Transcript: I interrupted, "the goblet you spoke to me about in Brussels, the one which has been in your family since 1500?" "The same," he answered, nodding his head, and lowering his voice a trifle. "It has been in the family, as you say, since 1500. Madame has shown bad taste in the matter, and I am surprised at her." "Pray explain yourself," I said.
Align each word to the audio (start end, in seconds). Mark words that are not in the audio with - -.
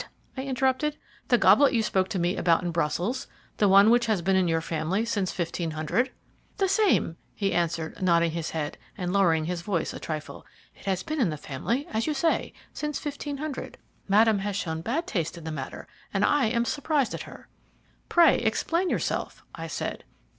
I 0.35 0.41
interrupted, 0.45 0.97
"the 1.27 1.37
goblet 1.37 1.73
you 1.73 1.83
spoke 1.83 2.07
to 2.09 2.17
me 2.17 2.35
about 2.35 2.63
in 2.63 2.71
Brussels, 2.71 3.27
the 3.57 3.69
one 3.69 3.91
which 3.91 4.07
has 4.07 4.23
been 4.23 4.35
in 4.35 4.47
your 4.47 4.59
family 4.59 5.05
since 5.05 5.31
1500?" 5.37 6.09
"The 6.57 6.67
same," 6.67 7.17
he 7.35 7.53
answered, 7.53 8.01
nodding 8.01 8.31
his 8.31 8.49
head, 8.49 8.79
and 8.97 9.13
lowering 9.13 9.45
his 9.45 9.61
voice 9.61 9.93
a 9.93 9.99
trifle. 9.99 10.43
"It 10.73 10.85
has 10.85 11.03
been 11.03 11.21
in 11.21 11.29
the 11.29 11.37
family, 11.37 11.85
as 11.91 12.07
you 12.07 12.15
say, 12.15 12.51
since 12.73 12.99
1500. 13.05 13.77
Madame 14.07 14.39
has 14.39 14.55
shown 14.55 14.81
bad 14.81 15.05
taste 15.05 15.37
in 15.37 15.43
the 15.43 15.51
matter, 15.51 15.87
and 16.11 16.25
I 16.25 16.45
am 16.47 16.65
surprised 16.65 17.13
at 17.13 17.29
her." 17.29 17.47
"Pray 18.09 18.39
explain 18.39 18.89
yourself," 18.89 19.43
I 19.53 19.67
said. 19.67 20.03